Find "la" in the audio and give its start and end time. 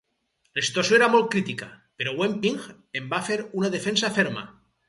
0.59-0.63